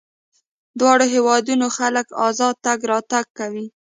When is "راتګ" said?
2.91-3.25